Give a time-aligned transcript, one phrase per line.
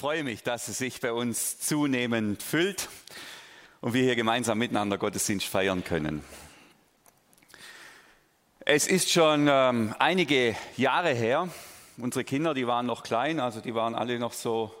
[0.00, 2.88] Freue mich, dass es sich bei uns zunehmend füllt
[3.82, 6.24] und wir hier gemeinsam miteinander Gottesdienst feiern können.
[8.60, 11.50] Es ist schon ähm, einige Jahre her.
[11.98, 14.74] Unsere Kinder, die waren noch klein, also die waren alle noch so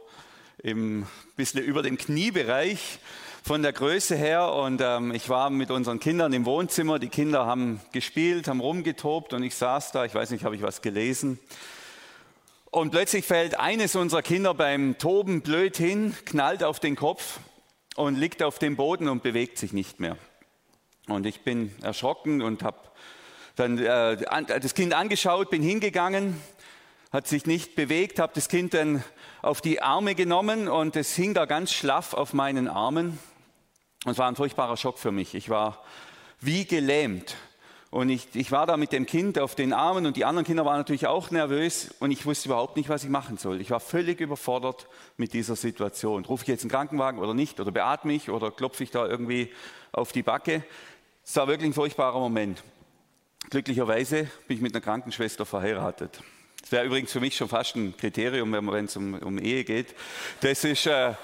[0.62, 1.06] im
[1.36, 2.98] bisschen über dem Kniebereich
[3.44, 4.50] von der Größe her.
[4.54, 6.98] Und ähm, ich war mit unseren Kindern im Wohnzimmer.
[6.98, 10.06] Die Kinder haben gespielt, haben rumgetobt und ich saß da.
[10.06, 11.38] Ich weiß nicht, habe ich was gelesen?
[12.72, 17.40] Und plötzlich fällt eines unserer Kinder beim Toben blöd hin, knallt auf den Kopf
[17.96, 20.16] und liegt auf dem Boden und bewegt sich nicht mehr.
[21.08, 22.78] Und ich bin erschrocken und habe
[23.56, 24.16] dann äh,
[24.60, 26.40] das Kind angeschaut, bin hingegangen,
[27.10, 29.02] hat sich nicht bewegt, habe das Kind dann
[29.42, 33.18] auf die Arme genommen und es hing da ganz schlaff auf meinen Armen.
[34.04, 35.34] Und es war ein furchtbarer Schock für mich.
[35.34, 35.82] Ich war
[36.40, 37.34] wie gelähmt.
[37.90, 40.64] Und ich, ich war da mit dem Kind auf den Armen und die anderen Kinder
[40.64, 43.60] waren natürlich auch nervös und ich wusste überhaupt nicht, was ich machen soll.
[43.60, 46.24] Ich war völlig überfordert mit dieser Situation.
[46.24, 47.58] Rufe ich jetzt einen Krankenwagen oder nicht?
[47.58, 49.50] Oder beatme ich oder klopfe ich da irgendwie
[49.90, 50.62] auf die Backe?
[51.24, 52.62] Es war wirklich ein furchtbarer Moment.
[53.50, 56.22] Glücklicherweise bin ich mit einer Krankenschwester verheiratet.
[56.60, 59.94] Das wäre übrigens für mich schon fast ein Kriterium, wenn es um, um Ehe geht.
[60.42, 61.14] Das ist, äh,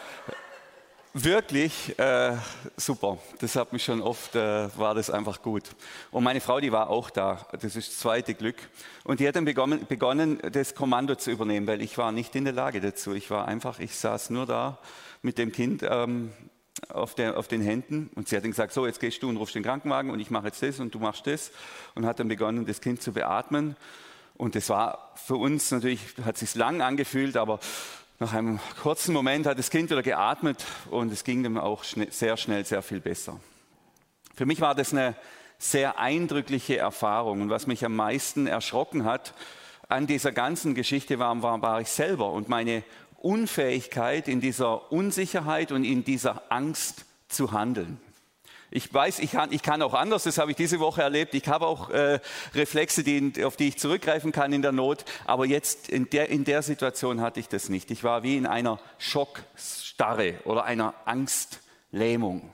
[1.25, 2.37] wirklich äh,
[2.77, 3.19] super.
[3.39, 5.65] Das hat mich schon oft, äh, war das einfach gut.
[6.11, 7.47] Und meine Frau, die war auch da.
[7.53, 8.57] Das ist das zweite Glück.
[9.05, 12.45] Und die hat dann begonnen, begonnen, das Kommando zu übernehmen, weil ich war nicht in
[12.45, 13.15] der Lage dazu.
[13.15, 14.79] Ich war einfach, ich saß nur da
[15.23, 16.33] mit dem Kind ähm,
[16.91, 19.39] auf, der, auf den Händen und sie hat dann gesagt, so jetzt gehst du und
[19.39, 21.51] rufst den Krankenwagen und ich mache jetzt das und du machst das
[21.95, 23.77] und hat dann begonnen, das Kind zu beatmen.
[24.37, 27.59] Und das war für uns natürlich, hat sich lang angefühlt, aber
[28.19, 32.37] nach einem kurzen Moment hat das Kind wieder geatmet und es ging dem auch sehr
[32.37, 33.39] schnell sehr viel besser.
[34.35, 35.15] Für mich war das eine
[35.59, 39.35] sehr eindrückliche Erfahrung und was mich am meisten erschrocken hat
[39.89, 42.83] an dieser ganzen Geschichte war, war, war ich selber und meine
[43.19, 48.01] Unfähigkeit in dieser Unsicherheit und in dieser Angst zu handeln.
[48.71, 51.35] Ich weiß, ich kann, ich kann auch anders, das habe ich diese Woche erlebt.
[51.35, 52.19] Ich habe auch äh,
[52.55, 55.05] Reflexe, die, auf die ich zurückgreifen kann in der Not.
[55.25, 57.91] Aber jetzt in der, in der Situation hatte ich das nicht.
[57.91, 62.51] Ich war wie in einer Schockstarre oder einer Angstlähmung.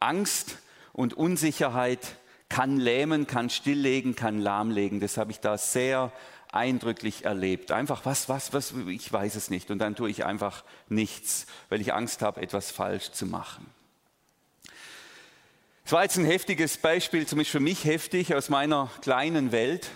[0.00, 0.58] Angst
[0.92, 2.16] und Unsicherheit
[2.48, 5.00] kann lähmen, kann stilllegen, kann lahmlegen.
[5.00, 6.12] Das habe ich da sehr
[6.50, 7.72] eindrücklich erlebt.
[7.72, 9.70] Einfach was, was, was, ich weiß es nicht.
[9.70, 13.66] Und dann tue ich einfach nichts, weil ich Angst habe, etwas falsch zu machen.
[15.92, 19.90] Es war jetzt ein heftiges Beispiel, zumindest für mich heftig aus meiner kleinen Welt.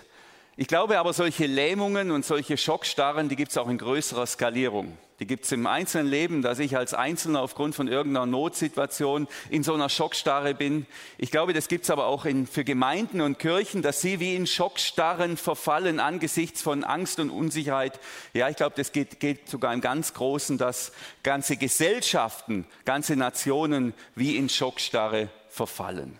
[0.55, 4.95] Ich glaube aber, solche Lähmungen und solche Schockstarren, die gibt es auch in größerer Skalierung.
[5.19, 9.63] Die gibt es im einzelnen Leben, dass ich als Einzelner aufgrund von irgendeiner Notsituation in
[9.63, 10.85] so einer Schockstarre bin.
[11.17, 14.35] Ich glaube, das gibt es aber auch in, für Gemeinden und Kirchen, dass sie wie
[14.35, 17.99] in Schockstarren verfallen angesichts von Angst und Unsicherheit.
[18.33, 20.91] Ja, ich glaube, das geht, geht sogar im ganz Großen, dass
[21.23, 26.17] ganze Gesellschaften, ganze Nationen wie in Schockstarre verfallen.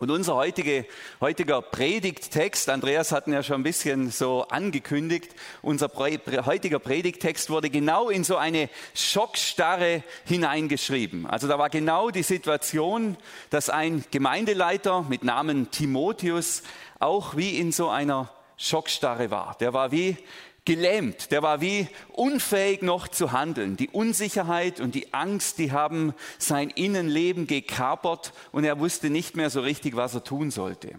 [0.00, 0.86] Und unser heutige,
[1.20, 7.70] heutiger Predigttext, Andreas hat ihn ja schon ein bisschen so angekündigt, unser heutiger Predigttext wurde
[7.70, 11.26] genau in so eine Schockstarre hineingeschrieben.
[11.26, 13.16] Also da war genau die Situation,
[13.50, 16.64] dass ein Gemeindeleiter mit Namen Timotheus
[16.98, 19.56] auch wie in so einer Schockstarre war.
[19.60, 20.16] Der war wie
[20.64, 23.76] gelähmt, der war wie unfähig noch zu handeln.
[23.76, 29.50] Die Unsicherheit und die Angst, die haben sein Innenleben gekapert und er wusste nicht mehr
[29.50, 30.98] so richtig, was er tun sollte.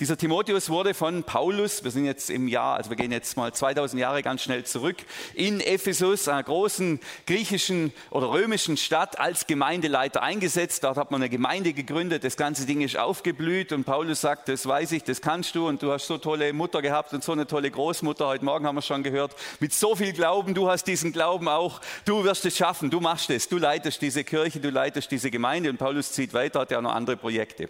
[0.00, 3.52] Dieser Timotheus wurde von Paulus, wir sind jetzt im Jahr, also wir gehen jetzt mal
[3.52, 4.96] 2000 Jahre ganz schnell zurück,
[5.34, 10.82] in Ephesus, einer großen griechischen oder römischen Stadt, als Gemeindeleiter eingesetzt.
[10.84, 14.66] Dort hat man eine Gemeinde gegründet, das ganze Ding ist aufgeblüht und Paulus sagt, das
[14.66, 17.46] weiß ich, das kannst du und du hast so tolle Mutter gehabt und so eine
[17.46, 18.26] tolle Großmutter.
[18.26, 21.82] Heute Morgen haben wir schon gehört, mit so viel Glauben, du hast diesen Glauben auch,
[22.06, 25.68] du wirst es schaffen, du machst es, du leitest diese Kirche, du leitest diese Gemeinde
[25.68, 27.68] und Paulus zieht weiter, hat ja noch andere Projekte.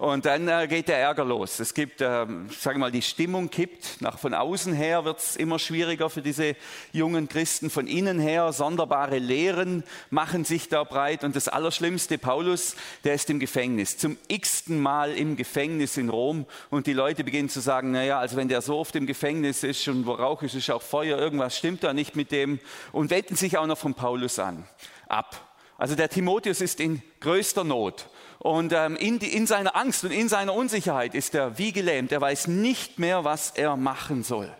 [0.00, 1.60] Und dann äh, geht der Ärger los.
[1.60, 2.26] Es gibt, äh,
[2.58, 4.00] sage mal, die Stimmung kippt.
[4.00, 6.56] Nach von außen her wird es immer schwieriger für diese
[6.90, 7.68] jungen Christen.
[7.68, 11.22] Von innen her sonderbare Lehren machen sich da breit.
[11.22, 13.98] Und das Allerschlimmste, Paulus, der ist im Gefängnis.
[13.98, 16.46] Zum x-ten Mal im Gefängnis in Rom.
[16.70, 19.86] Und die Leute beginnen zu sagen, naja, also wenn der so oft im Gefängnis ist
[19.86, 22.58] und wo Rauch ist, ist auch Feuer, irgendwas stimmt da nicht mit dem.
[22.92, 24.64] Und wenden sich auch noch von Paulus an,
[25.08, 25.46] ab.
[25.76, 28.06] Also der Timotheus ist in größter Not.
[28.40, 32.10] Und ähm, in, in seiner Angst und in seiner Unsicherheit ist er wie gelähmt.
[32.10, 34.50] Er weiß nicht mehr, was er machen soll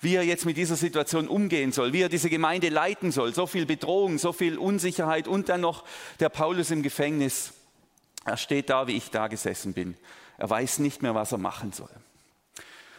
[0.00, 3.34] wie er jetzt mit dieser Situation umgehen soll, wie er diese Gemeinde leiten soll.
[3.34, 5.84] So viel Bedrohung, so viel Unsicherheit und dann noch
[6.20, 7.52] der Paulus im Gefängnis.
[8.24, 9.96] Er steht da, wie ich da gesessen bin.
[10.36, 11.90] Er weiß nicht mehr, was er machen soll.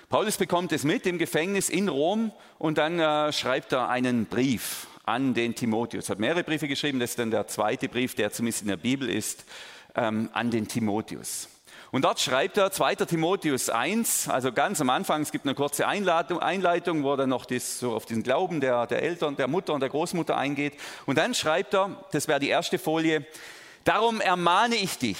[0.09, 4.87] Paulus bekommt es mit im Gefängnis in Rom und dann äh, schreibt er einen Brief
[5.05, 6.09] an den Timotheus.
[6.09, 8.77] Er hat mehrere Briefe geschrieben, das ist dann der zweite Brief, der zumindest in der
[8.77, 9.45] Bibel ist,
[9.95, 11.49] ähm, an den Timotheus.
[11.91, 12.95] Und dort schreibt er 2.
[12.95, 17.45] Timotheus 1, also ganz am Anfang, es gibt eine kurze Einleitung, Einleitung wo er noch
[17.45, 20.73] das, so auf den Glauben der, der Eltern, der Mutter und der Großmutter eingeht.
[21.07, 23.25] Und dann schreibt er, das wäre die erste Folie,
[23.85, 25.17] darum ermahne ich dich,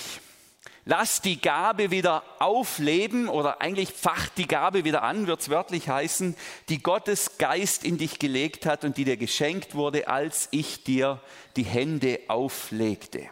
[0.86, 5.90] lass die Gabe wieder aufleben oder eigentlich facht die Gabe wieder an, wird es wörtlich
[5.90, 6.36] heißen,
[6.70, 11.20] die Gottes Geist in dich gelegt hat und die dir geschenkt wurde, als ich dir
[11.56, 13.28] die Hände auflegte.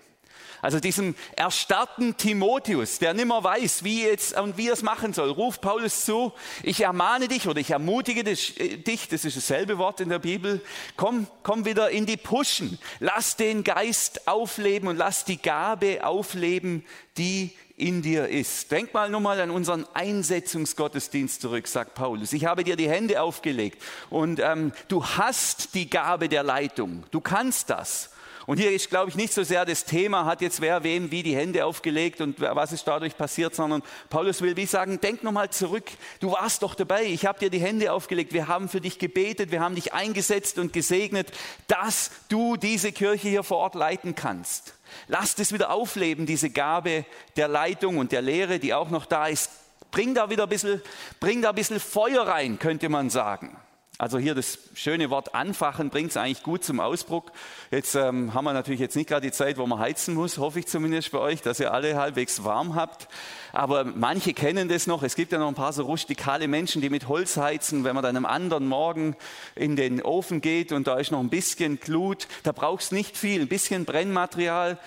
[0.68, 5.30] Also diesem erstarrten Timotheus, der nimmer weiß, wie jetzt und wie er es machen soll,
[5.30, 10.02] ruft Paulus zu, ich ermahne dich oder ich ermutige äh, dich, das ist dasselbe Wort
[10.02, 10.62] in der Bibel,
[10.98, 16.84] komm, komm wieder in die Puschen, lass den Geist aufleben und lass die Gabe aufleben,
[17.18, 18.70] die in dir ist.
[18.70, 22.34] Denk mal nur mal an unseren Einsetzungsgottesdienst zurück, sagt Paulus.
[22.34, 27.06] Ich habe dir die Hände aufgelegt und ähm, du hast die Gabe der Leitung.
[27.12, 28.10] Du kannst das.
[28.48, 31.22] Und hier ist, glaube ich, nicht so sehr das Thema, hat jetzt wer wem wie
[31.22, 35.50] die Hände aufgelegt und was ist dadurch passiert, sondern Paulus will wie sagen, denk nochmal
[35.50, 35.84] zurück,
[36.22, 39.52] du warst doch dabei, ich habe dir die Hände aufgelegt, wir haben für dich gebetet,
[39.52, 41.30] wir haben dich eingesetzt und gesegnet,
[41.68, 44.76] dass du diese Kirche hier vor Ort leiten kannst.
[45.10, 47.04] Lass das wieder aufleben, diese Gabe
[47.36, 49.52] der Leitung und der Lehre, die auch noch da ist.
[49.92, 50.82] Bring da wieder ein bisschen,
[51.20, 53.58] bring da ein bisschen Feuer rein, könnte man sagen.
[54.00, 57.32] Also hier das schöne Wort anfachen bringt es eigentlich gut zum Ausdruck.
[57.72, 60.60] Jetzt ähm, haben wir natürlich jetzt nicht gerade die Zeit, wo man heizen muss, hoffe
[60.60, 63.08] ich zumindest bei euch, dass ihr alle halbwegs warm habt.
[63.54, 65.02] Aber manche kennen das noch.
[65.02, 67.84] Es gibt ja noch ein paar so rustikale Menschen, die mit Holz heizen.
[67.84, 69.16] Wenn man dann am anderen Morgen
[69.56, 73.42] in den Ofen geht und da ist noch ein bisschen Glut, da brauchst nicht viel,
[73.42, 74.78] ein bisschen Brennmaterial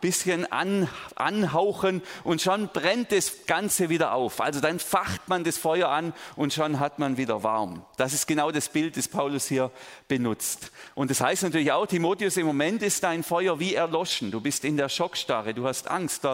[0.00, 4.40] bisschen an, anhauchen und schon brennt das Ganze wieder auf.
[4.40, 7.84] Also dann facht man das Feuer an und schon hat man wieder warm.
[7.96, 9.70] Das ist genau das Bild, das Paulus hier
[10.08, 10.72] benutzt.
[10.94, 14.30] Und das heißt natürlich auch, Timotheus, im Moment ist dein Feuer wie erloschen.
[14.30, 16.26] Du bist in der Schockstarre, du hast Angst.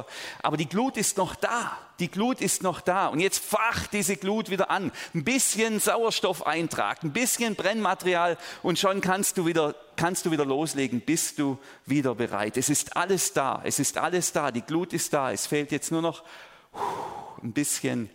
[0.43, 1.77] Aber die Glut ist noch da.
[1.99, 3.09] Die Glut ist noch da.
[3.09, 4.93] Und jetzt facht diese Glut wieder an.
[5.15, 11.01] Ein bisschen Sauerstoffeintrag, ein bisschen Brennmaterial und schon kannst du wieder, kannst du wieder loslegen,
[11.01, 12.57] bist du wieder bereit.
[12.57, 13.63] Es ist alles da.
[13.65, 14.51] Es ist alles da.
[14.51, 15.33] Die Glut ist da.
[15.33, 16.23] Es fehlt jetzt nur noch
[17.43, 18.11] ein bisschen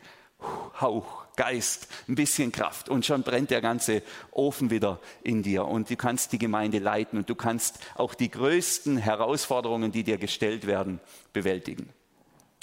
[0.80, 4.02] Hauch, Geist, ein bisschen Kraft und schon brennt der ganze
[4.32, 8.30] Ofen wieder in dir und du kannst die Gemeinde leiten und du kannst auch die
[8.30, 11.00] größten Herausforderungen, die dir gestellt werden,
[11.32, 11.94] bewältigen.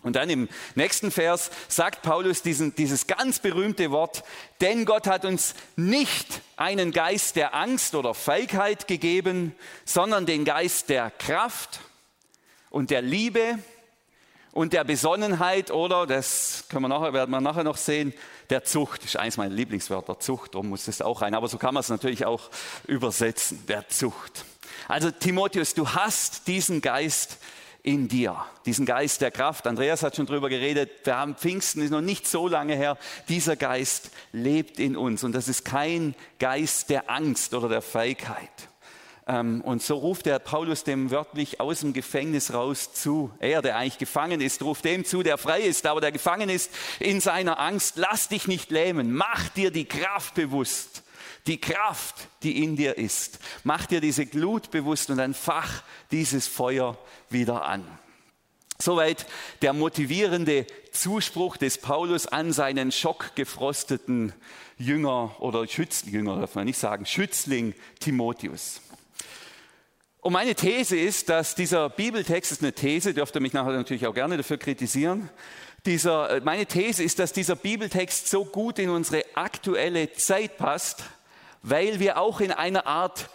[0.04, 4.22] Und dann im nächsten Vers sagt Paulus diesen, dieses ganz berühmte Wort,
[4.60, 9.54] denn Gott hat uns nicht einen Geist der Angst oder Feigheit gegeben,
[9.84, 11.80] sondern den Geist der Kraft
[12.70, 13.58] und der Liebe
[14.52, 18.14] und der Besonnenheit oder, das können wir nachher, werden wir nachher noch sehen,
[18.50, 19.02] der Zucht.
[19.02, 21.34] Das ist eines meiner Lieblingswörter, Zucht, darum muss das auch rein.
[21.34, 22.50] Aber so kann man es natürlich auch
[22.86, 24.44] übersetzen, der Zucht.
[24.86, 27.38] Also Timotheus, du hast diesen Geist
[27.88, 29.66] in dir, diesen Geist der Kraft.
[29.66, 32.98] Andreas hat schon drüber geredet, wir haben Pfingsten, ist noch nicht so lange her.
[33.30, 38.68] Dieser Geist lebt in uns und das ist kein Geist der Angst oder der Feigheit.
[39.26, 43.30] Ähm, und so ruft der Paulus dem wörtlich aus dem Gefängnis raus zu.
[43.38, 46.70] Er, der eigentlich gefangen ist, ruft dem zu, der frei ist, aber der gefangen ist
[47.00, 47.94] in seiner Angst.
[47.96, 51.04] Lass dich nicht lähmen, mach dir die Kraft bewusst
[51.48, 53.40] die Kraft, die in dir ist.
[53.64, 56.96] Mach dir diese Glut bewusst und dann fach dieses Feuer
[57.30, 57.84] wieder an.
[58.80, 59.26] Soweit
[59.62, 64.32] der motivierende Zuspruch des Paulus an seinen schockgefrosteten
[64.76, 68.80] Jünger oder Schützling, darf man nicht sagen, Schützling Timotheus.
[70.20, 74.06] Und meine These ist, dass dieser Bibeltext ist eine These, dürft ihr mich nachher natürlich
[74.06, 75.30] auch gerne dafür kritisieren.
[75.86, 81.02] Dieser, meine These ist, dass dieser Bibeltext so gut in unsere aktuelle Zeit passt,
[81.68, 83.28] weil wir auch in einer Art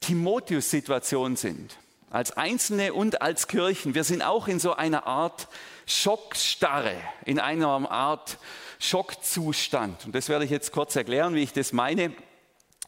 [0.00, 1.76] Timotheus-Situation sind.
[2.10, 3.94] Als Einzelne und als Kirchen.
[3.94, 5.46] Wir sind auch in so einer Art
[5.86, 8.38] Schockstarre, in einer Art
[8.80, 10.06] Schockzustand.
[10.06, 12.12] Und das werde ich jetzt kurz erklären, wie ich das meine.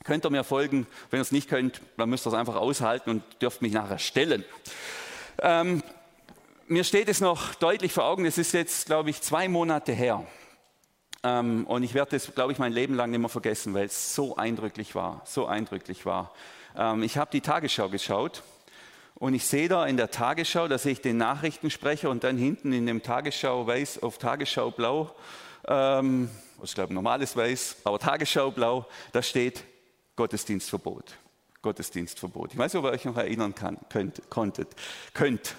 [0.04, 0.86] Könnt ihr mir folgen?
[1.10, 3.98] Wenn ihr es nicht könnt, dann müsst ihr es einfach aushalten und dürft mich nachher
[3.98, 4.44] stellen.
[5.40, 5.82] Ähm,
[6.66, 10.26] mir steht es noch deutlich vor Augen, es ist jetzt, glaube ich, zwei Monate her.
[11.24, 14.14] Ähm, und ich werde das, glaube ich, mein Leben lang nicht mehr vergessen, weil es
[14.14, 16.32] so eindrücklich war, so eindrücklich war.
[16.76, 18.42] Ähm, ich habe die Tagesschau geschaut
[19.14, 22.72] und ich sehe da in der Tagesschau, da sehe ich den Nachrichtensprecher und dann hinten
[22.72, 25.14] in dem Tagesschau weiß auf Tagesschau blau,
[25.68, 26.28] ähm,
[26.62, 29.64] ich glaube normales weiß, aber Tagesschau blau, da steht
[30.16, 31.16] Gottesdienstverbot.
[31.62, 32.52] Gottesdienstverbot.
[32.52, 34.68] Ich weiß nicht, ob ihr euch noch erinnern kann, könnt, konntet,
[35.14, 35.54] könnt.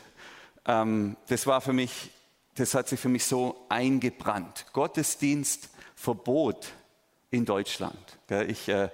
[0.65, 2.11] Ähm, das war für mich
[2.55, 4.65] das hat sich für mich so eingebrannt.
[4.73, 6.73] Gottesdienstverbot
[7.31, 8.19] in Deutschland.
[8.47, 8.89] Ich, äh,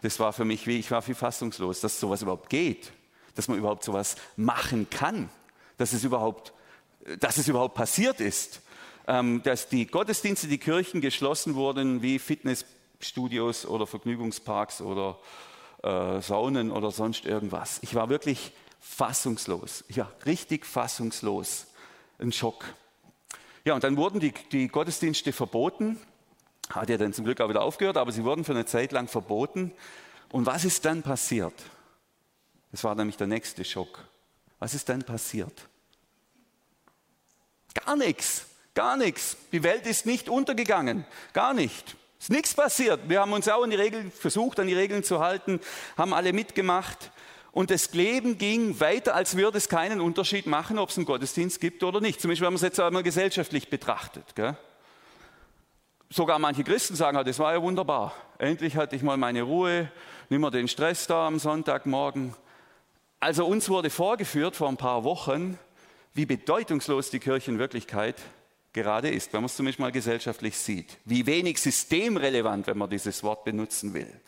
[0.00, 2.92] Das war für mich wie, ich war viel fassungslos, dass sowas überhaupt geht,
[3.34, 5.28] dass man überhaupt sowas machen kann,
[5.76, 6.52] dass es überhaupt,
[7.18, 8.60] dass es überhaupt passiert ist,
[9.08, 15.18] ähm, dass die Gottesdienste, die Kirchen geschlossen wurden wie Fitnessstudios oder Vergnügungsparks oder
[15.82, 17.78] äh, Saunen oder sonst irgendwas.
[17.82, 19.84] Ich war wirklich fassungslos.
[19.88, 21.66] War richtig fassungslos.
[22.18, 22.64] Ein Schock.
[23.68, 26.00] Ja, und dann wurden die, die Gottesdienste verboten.
[26.70, 29.08] Hat ja dann zum Glück auch wieder aufgehört, aber sie wurden für eine Zeit lang
[29.08, 29.72] verboten.
[30.32, 31.52] Und was ist dann passiert?
[32.72, 34.02] Das war nämlich der nächste Schock.
[34.58, 35.68] Was ist dann passiert?
[37.74, 39.36] Gar nichts, gar nichts.
[39.52, 41.94] Die Welt ist nicht untergegangen, gar nicht.
[42.18, 43.06] Es ist nichts passiert.
[43.06, 45.60] Wir haben uns auch an die Regeln versucht, an die Regeln zu halten,
[45.94, 47.10] haben alle mitgemacht.
[47.58, 51.60] Und das Leben ging weiter, als würde es keinen Unterschied machen, ob es einen Gottesdienst
[51.60, 52.20] gibt oder nicht.
[52.20, 54.36] Zum Beispiel, wenn man es jetzt einmal gesellschaftlich betrachtet.
[54.36, 54.56] Gell?
[56.08, 58.14] Sogar manche Christen sagen, halt, das war ja wunderbar.
[58.38, 59.90] Endlich hatte ich mal meine Ruhe,
[60.28, 62.32] nicht mehr den Stress da am Sonntagmorgen.
[63.18, 65.58] Also uns wurde vorgeführt vor ein paar Wochen,
[66.14, 68.22] wie bedeutungslos die Kirche in Wirklichkeit
[68.72, 70.96] gerade ist, wenn man es zumindest mal gesellschaftlich sieht.
[71.04, 74.20] Wie wenig systemrelevant, wenn man dieses Wort benutzen will.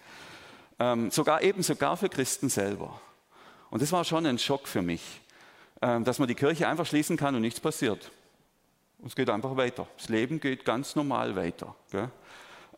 [0.80, 3.00] Ähm, sogar eben sogar für Christen selber.
[3.70, 5.02] Und das war schon ein Schock für mich,
[5.80, 8.10] ähm, dass man die Kirche einfach schließen kann und nichts passiert.
[9.06, 9.86] Es geht einfach weiter.
[9.96, 11.74] Das Leben geht ganz normal weiter.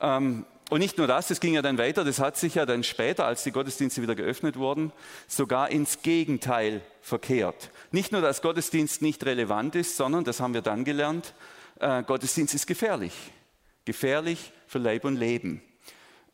[0.00, 2.82] Ähm, und nicht nur das, es ging ja dann weiter, das hat sich ja dann
[2.82, 4.92] später, als die Gottesdienste wieder geöffnet wurden,
[5.26, 7.70] sogar ins Gegenteil verkehrt.
[7.90, 11.34] Nicht nur, dass Gottesdienst nicht relevant ist, sondern, das haben wir dann gelernt,
[11.80, 13.12] äh, Gottesdienst ist gefährlich.
[13.84, 15.60] Gefährlich für Leib und Leben.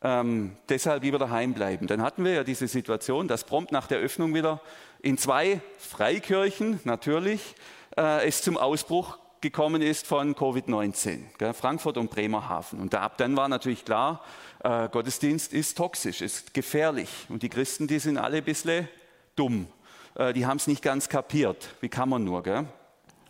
[0.01, 1.87] Ähm, deshalb lieber daheim bleiben.
[1.87, 4.61] Dann hatten wir ja diese Situation, dass prompt nach der Öffnung wieder
[5.01, 7.55] in zwei Freikirchen natürlich
[7.97, 12.79] äh, es zum Ausbruch gekommen ist von Covid-19, Frankfurt und Bremerhaven.
[12.79, 14.23] Und ab dann war natürlich klar,
[14.63, 17.09] äh, Gottesdienst ist toxisch, ist gefährlich.
[17.29, 18.87] Und die Christen, die sind alle ein bisschen
[19.35, 19.67] dumm.
[20.15, 21.69] Äh, die haben es nicht ganz kapiert.
[21.81, 22.43] Wie kann man nur?
[22.43, 22.65] Gell?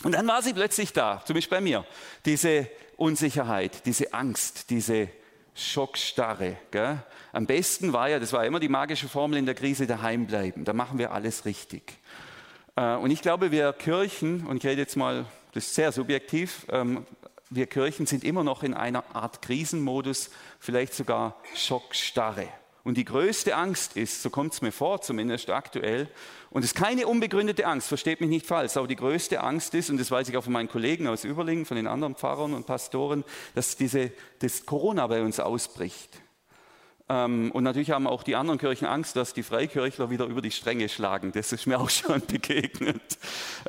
[0.03, 1.85] Und dann war sie plötzlich da, zumindest bei mir.
[2.25, 5.09] Diese Unsicherheit, diese Angst, diese
[5.59, 6.57] Schockstarre.
[6.71, 6.97] Gell?
[7.31, 10.65] Am besten war ja, das war immer die magische Formel in der Krise, daheim bleiben.
[10.65, 11.97] Da machen wir alles richtig.
[12.75, 16.65] Äh, und ich glaube, wir Kirchen, und ich rede jetzt mal, das ist sehr subjektiv,
[16.69, 17.05] ähm,
[17.49, 22.47] wir Kirchen sind immer noch in einer Art Krisenmodus, vielleicht sogar Schockstarre.
[22.83, 26.07] Und die größte Angst ist, so kommt es mir vor, zumindest aktuell,
[26.49, 29.89] und es ist keine unbegründete Angst, versteht mich nicht falsch, aber die größte Angst ist,
[29.89, 32.65] und das weiß ich auch von meinen Kollegen aus Überlingen, von den anderen Pfarrern und
[32.65, 36.09] Pastoren, dass diese, das Corona bei uns ausbricht.
[37.09, 40.51] Ähm, und natürlich haben auch die anderen Kirchen Angst, dass die Freikirchler wieder über die
[40.51, 41.31] Stränge schlagen.
[41.33, 43.19] Das ist mir auch schon begegnet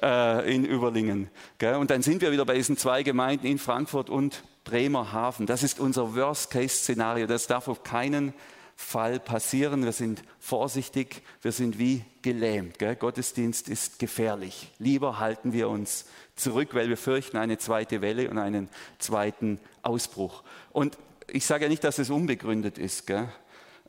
[0.02, 1.30] äh, in Überlingen.
[1.60, 5.46] Und dann sind wir wieder bei diesen zwei Gemeinden in Frankfurt und Bremerhaven.
[5.46, 7.26] Das ist unser Worst-Case-Szenario.
[7.26, 8.40] Das darf auf keinen Fall
[8.80, 9.84] Fall passieren.
[9.84, 12.78] Wir sind vorsichtig, wir sind wie gelähmt.
[12.78, 12.96] Gell?
[12.96, 14.72] Gottesdienst ist gefährlich.
[14.78, 18.68] Lieber halten wir uns zurück, weil wir fürchten eine zweite Welle und einen
[18.98, 20.42] zweiten Ausbruch.
[20.72, 23.06] Und ich sage ja nicht, dass es unbegründet ist.
[23.06, 23.28] Gell?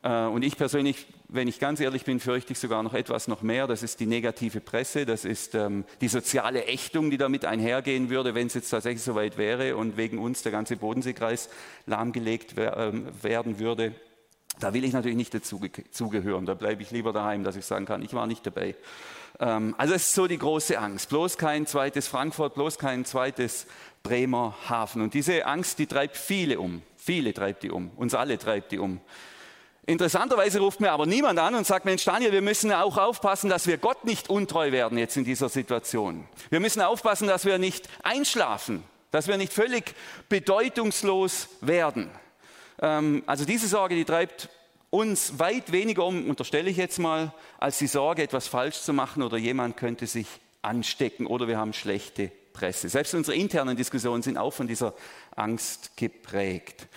[0.02, 3.42] Äh, und ich persönlich, wenn ich ganz ehrlich bin, fürchte ich sogar noch etwas noch
[3.42, 3.66] mehr.
[3.66, 8.36] Das ist die negative Presse, das ist ähm, die soziale Ächtung, die damit einhergehen würde,
[8.36, 11.48] wenn es jetzt tatsächlich soweit wäre und wegen uns der ganze Bodenseekreis
[11.86, 13.94] lahmgelegt ähm, werden würde.
[14.60, 16.46] Da will ich natürlich nicht dazugehören.
[16.46, 18.76] Da bleibe ich lieber daheim, dass ich sagen kann, ich war nicht dabei.
[19.40, 21.08] Ähm, also es ist so die große Angst.
[21.08, 23.66] Bloß kein zweites Frankfurt, bloß kein zweites
[24.02, 25.02] Bremerhaven.
[25.02, 26.82] Und diese Angst, die treibt viele um.
[26.96, 27.90] Viele treibt die um.
[27.96, 29.00] Uns alle treibt die um.
[29.84, 33.66] Interessanterweise ruft mir aber niemand an und sagt, Mensch Daniel, wir müssen auch aufpassen, dass
[33.66, 36.24] wir Gott nicht untreu werden jetzt in dieser Situation.
[36.50, 39.96] Wir müssen aufpassen, dass wir nicht einschlafen, dass wir nicht völlig
[40.28, 42.10] bedeutungslos werden.
[42.82, 44.50] Ähm, also diese Sorge, die treibt
[44.90, 49.22] uns weit weniger um, unterstelle ich jetzt mal, als die Sorge, etwas falsch zu machen
[49.22, 50.26] oder jemand könnte sich
[50.60, 52.90] anstecken oder wir haben schlechte Presse.
[52.90, 54.92] Selbst unsere internen Diskussionen sind auch von dieser
[55.34, 56.88] Angst geprägt.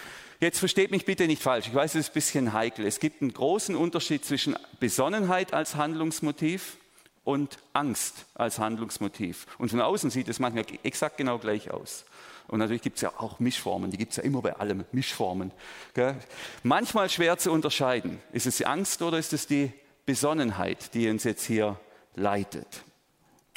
[0.41, 1.67] Jetzt versteht mich bitte nicht falsch.
[1.67, 2.85] Ich weiß, es ist ein bisschen heikel.
[2.85, 6.77] Es gibt einen großen Unterschied zwischen Besonnenheit als Handlungsmotiv
[7.23, 9.47] und Angst als Handlungsmotiv.
[9.57, 12.05] Und von außen sieht es manchmal exakt genau gleich aus.
[12.47, 15.51] Und natürlich gibt es ja auch Mischformen, die gibt es ja immer bei allem, Mischformen.
[15.93, 16.15] Gell?
[16.63, 18.19] Manchmal schwer zu unterscheiden.
[18.31, 19.71] Ist es die Angst oder ist es die
[20.05, 21.79] Besonnenheit, die uns jetzt hier
[22.15, 22.83] leitet?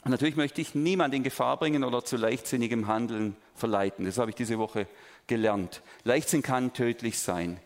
[0.04, 4.06] Und natürlich möchte ich niemand in Gefahr bringen oder zu leichtsinnigem Handeln verleiten.
[4.06, 4.86] Das habe ich diese Woche
[5.26, 5.82] gelernt.
[6.04, 7.60] Leichtsinn kann tödlich sein.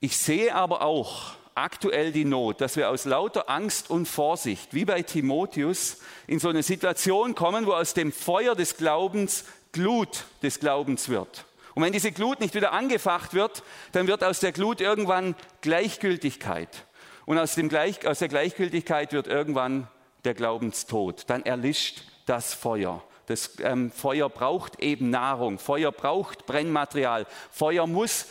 [0.00, 4.84] Ich sehe aber auch aktuell die Not, dass wir aus lauter Angst und Vorsicht, wie
[4.84, 9.44] bei Timotheus, in so eine Situation kommen, wo aus dem Feuer des Glaubens
[9.76, 11.44] Glut des Glaubens wird.
[11.74, 16.86] Und wenn diese Glut nicht wieder angefacht wird, dann wird aus der Glut irgendwann Gleichgültigkeit.
[17.26, 19.86] Und aus, dem Gleich, aus der Gleichgültigkeit wird irgendwann
[20.24, 21.24] der Glaubenstod.
[21.26, 23.04] Dann erlischt das Feuer.
[23.26, 25.58] Das ähm, Feuer braucht eben Nahrung.
[25.58, 27.26] Feuer braucht Brennmaterial.
[27.50, 28.24] Feuer muss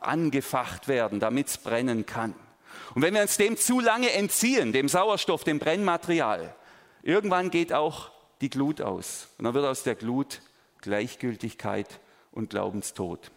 [0.00, 2.34] angefacht werden, damit es brennen kann.
[2.96, 6.52] Und wenn wir uns dem zu lange entziehen, dem Sauerstoff, dem Brennmaterial,
[7.04, 9.28] irgendwann geht auch die Glut aus.
[9.38, 10.40] Und dann wird aus der Glut
[10.80, 12.00] Gleichgültigkeit
[12.32, 13.30] und Glaubenstod.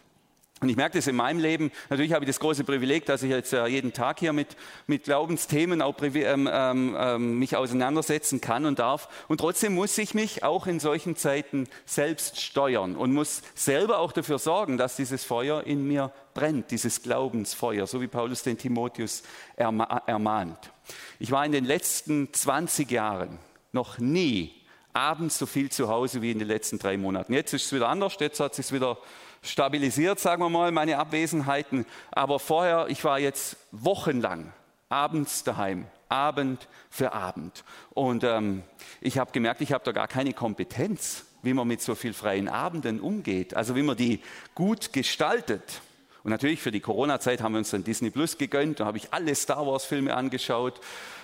[0.60, 1.70] Und ich merke das in meinem Leben.
[1.90, 4.56] Natürlich habe ich das große Privileg, dass ich jetzt äh, jeden Tag hier mit,
[4.86, 9.08] mit Glaubensthemen auch ähm, ähm, ähm, mich auseinandersetzen kann und darf.
[9.28, 14.12] Und trotzdem muss ich mich auch in solchen Zeiten selbst steuern und muss selber auch
[14.12, 19.22] dafür sorgen, dass dieses Feuer in mir brennt, dieses Glaubensfeuer, so wie Paulus den Timotheus
[19.56, 20.70] erma ermahnt.
[21.18, 23.38] Ich war in den letzten 20 Jahren
[23.72, 24.63] noch nie
[24.94, 27.34] abends so viel zu Hause wie in den letzten drei Monaten.
[27.34, 28.96] Jetzt ist es wieder anders, jetzt hat es sich wieder
[29.42, 31.84] stabilisiert, sagen wir mal, meine Abwesenheiten.
[32.12, 34.52] Aber vorher, ich war jetzt wochenlang
[34.88, 37.64] abends daheim, Abend für Abend.
[37.90, 38.62] Und ähm,
[39.00, 42.48] ich habe gemerkt, ich habe da gar keine Kompetenz, wie man mit so viel freien
[42.48, 44.20] Abenden umgeht, also wie man die
[44.54, 45.82] gut gestaltet.
[46.24, 48.80] Und natürlich für die Corona-Zeit haben wir uns dann Disney Plus gegönnt.
[48.80, 50.80] Da habe ich alle Star Wars-Filme angeschaut,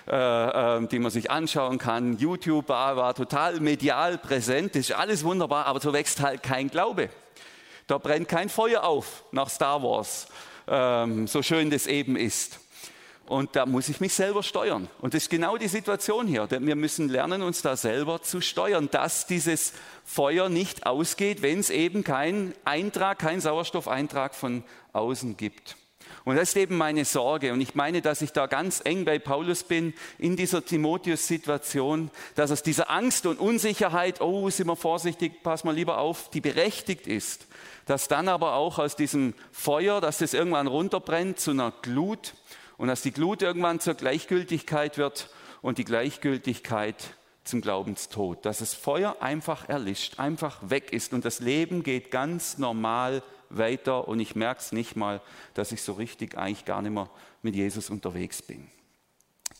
[0.07, 2.19] äh, äh, die man sich anschauen kann.
[2.19, 4.75] YouTube war, war total medial präsent.
[4.75, 7.09] Das ist alles wunderbar, aber so wächst halt kein Glaube.
[7.87, 10.27] Da brennt kein Feuer auf nach Star Wars,
[10.67, 12.59] ähm, so schön das eben ist.
[13.31, 14.89] Und da muss ich mich selber steuern.
[14.99, 16.51] Und das ist genau die Situation hier.
[16.51, 19.71] Wir müssen lernen, uns da selber zu steuern, dass dieses
[20.03, 25.77] Feuer nicht ausgeht, wenn es eben keinen Eintrag, keinen Sauerstoffeintrag von außen gibt.
[26.25, 27.53] Und das ist eben meine Sorge.
[27.53, 32.51] Und ich meine, dass ich da ganz eng bei Paulus bin in dieser Timotheus-Situation, dass
[32.51, 37.07] aus dieser Angst und Unsicherheit, oh, sind wir vorsichtig, pass mal lieber auf, die berechtigt
[37.07, 37.47] ist,
[37.85, 42.33] dass dann aber auch aus diesem Feuer, dass das irgendwann runterbrennt zu einer Glut
[42.81, 45.29] und dass die Glut irgendwann zur Gleichgültigkeit wird
[45.61, 47.13] und die Gleichgültigkeit
[47.43, 52.57] zum Glaubenstod, dass das Feuer einfach erlischt, einfach weg ist und das Leben geht ganz
[52.57, 55.21] normal weiter und ich merke es nicht mal,
[55.53, 57.07] dass ich so richtig eigentlich gar nicht mehr
[57.43, 58.67] mit Jesus unterwegs bin.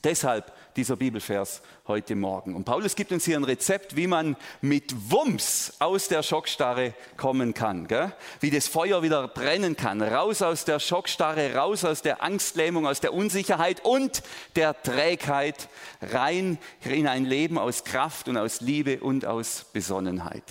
[0.04, 2.56] Deshalb dieser Bibelvers heute Morgen.
[2.56, 7.54] Und Paulus gibt uns hier ein Rezept, wie man mit Wumms aus der Schockstarre kommen
[7.54, 7.88] kann.
[7.88, 8.12] Gell?
[8.40, 10.02] Wie das Feuer wieder brennen kann.
[10.02, 14.24] Raus aus der Schockstarre, raus aus der Angstlähmung, aus der Unsicherheit und
[14.56, 15.70] der Trägheit,
[16.02, 20.44] rein in ein Leben aus Kraft und aus Liebe und aus Besonnenheit.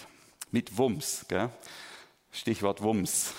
[0.53, 1.27] Mit Wumms.
[1.29, 1.51] Gell?
[2.31, 3.35] Stichwort Wumms.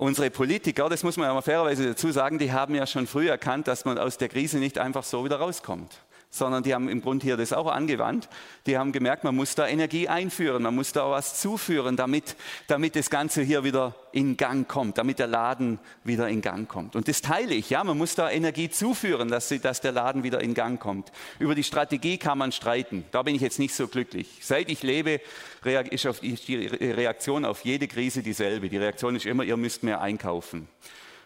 [0.00, 3.28] Unsere Politiker, das muss man ja mal fairerweise dazu sagen, die haben ja schon früh
[3.28, 7.00] erkannt, dass man aus der Krise nicht einfach so wieder rauskommt sondern die haben im
[7.00, 8.28] Grunde hier das auch angewandt.
[8.66, 12.36] Die haben gemerkt, man muss da Energie einführen, man muss da was zuführen, damit,
[12.66, 16.96] damit das Ganze hier wieder in Gang kommt, damit der Laden wieder in Gang kommt.
[16.96, 20.22] Und das teile ich, ja, man muss da Energie zuführen, dass, sie, dass der Laden
[20.22, 21.12] wieder in Gang kommt.
[21.38, 24.28] Über die Strategie kann man streiten, da bin ich jetzt nicht so glücklich.
[24.42, 25.20] Seit ich lebe,
[25.64, 28.68] ist die Reaktion auf jede Krise dieselbe.
[28.68, 30.68] Die Reaktion ist immer, ihr müsst mehr einkaufen.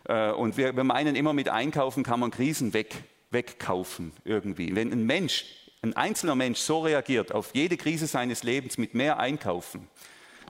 [0.04, 4.74] Äh, und wir, wir meinen immer, mit Einkaufen kann man Krisen weg wegkaufen irgendwie.
[4.74, 5.44] Wenn ein Mensch,
[5.82, 9.88] ein einzelner Mensch so reagiert auf jede Krise seines Lebens mit mehr Einkaufen,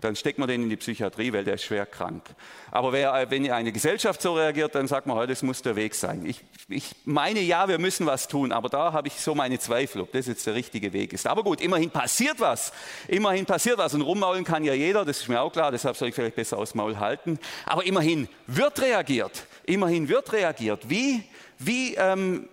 [0.03, 2.23] dann steckt man den in die Psychiatrie, weil der ist schwer krank.
[2.71, 5.95] Aber wer, wenn eine Gesellschaft so reagiert, dann sagt man, oh, das muss der Weg
[5.95, 6.27] sein.
[6.27, 10.03] Ich, ich meine, ja, wir müssen was tun, aber da habe ich so meine Zweifel,
[10.03, 11.27] ob das jetzt der richtige Weg ist.
[11.27, 12.73] Aber gut, immerhin passiert was.
[13.09, 13.95] Immerhin passiert was.
[13.95, 16.59] Und rummaulen kann ja jeder, das ist mir auch klar, deshalb soll ich vielleicht besser
[16.59, 17.39] aus Maul halten.
[17.65, 19.47] Aber immerhin wird reagiert.
[19.65, 20.91] Immerhin wird reagiert.
[20.91, 21.23] Wie,
[21.59, 22.49] wie ähm,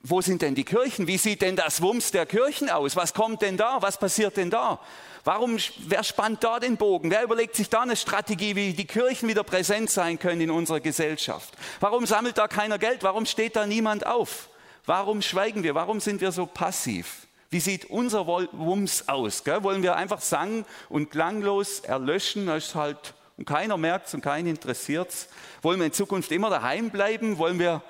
[0.00, 1.06] wo sind denn die Kirchen?
[1.06, 2.94] Wie sieht denn das Wumms der Kirchen aus?
[2.94, 3.78] Was kommt denn da?
[3.80, 4.78] Was passiert denn da?
[5.24, 7.10] Warum, wer spannt da den Bogen?
[7.10, 10.80] Wer überlegt sich da eine Strategie, wie die Kirchen wieder präsent sein können in unserer
[10.80, 11.52] Gesellschaft?
[11.80, 13.02] Warum sammelt da keiner Geld?
[13.02, 14.48] Warum steht da niemand auf?
[14.86, 15.74] Warum schweigen wir?
[15.74, 17.26] Warum sind wir so passiv?
[17.50, 19.42] Wie sieht unser Wumms aus?
[19.42, 19.62] Gell?
[19.64, 22.46] Wollen wir einfach sang- und klanglos erlöschen?
[22.46, 25.28] Das ist halt, und keiner merkt es und keinen interessiert es.
[25.60, 27.36] Wollen wir in Zukunft immer daheim bleiben?
[27.38, 27.82] Wollen wir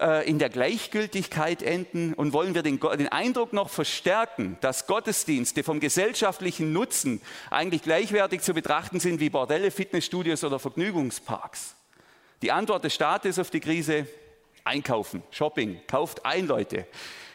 [0.00, 5.62] äh, in der Gleichgültigkeit enden und wollen wir den, den Eindruck noch verstärken, dass Gottesdienste
[5.62, 11.76] vom gesellschaftlichen Nutzen eigentlich gleichwertig zu betrachten sind wie Bordelle, Fitnessstudios oder Vergnügungsparks.
[12.42, 14.06] Die Antwort des Staates auf die Krise,
[14.64, 16.86] einkaufen, Shopping, kauft ein, Leute.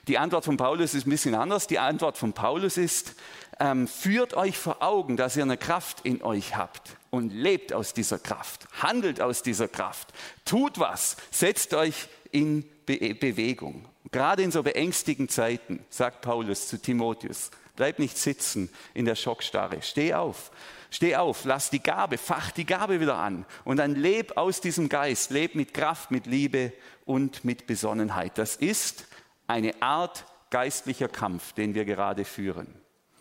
[0.08, 1.67] Die Antwort von Paulus ist ein bisschen anders.
[1.67, 3.15] Die Antwort von Paulus ist,
[3.60, 7.93] ähm, führt euch vor Augen, dass ihr eine Kraft in euch habt und lebt aus
[7.93, 10.10] dieser Kraft, handelt aus dieser Kraft,
[10.45, 13.86] tut was, setzt euch in Be Bewegung.
[14.12, 19.82] Gerade in so beängstigenden Zeiten, sagt Paulus zu Timotheus, Bleib nicht sitzen in der Schockstarre.
[19.82, 20.52] Steh auf.
[20.92, 24.89] Steh auf, lass die Gabe, fach die Gabe wieder an und dann leb aus diesem
[24.89, 26.74] Geist, leb mit Kraft, mit Liebe
[27.06, 28.38] und mit Besonnenheit.
[28.38, 29.06] Das ist
[29.48, 32.68] eine Art geistlicher Kampf, den wir gerade führen.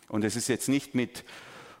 [0.09, 1.23] Und es ist jetzt nicht mit